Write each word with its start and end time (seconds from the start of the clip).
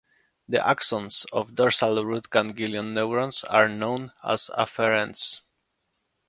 The 0.49 0.57
axons 0.57 1.27
of 1.31 1.53
dorsal 1.53 2.03
root 2.03 2.31
ganglion 2.31 2.95
neurons 2.95 3.43
are 3.43 3.69
known 3.69 4.11
as 4.23 4.49
afferents. 4.57 5.41